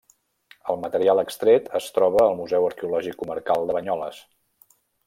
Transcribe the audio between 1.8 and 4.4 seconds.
es troba al Museu Arqueològic Comarcal de Banyoles.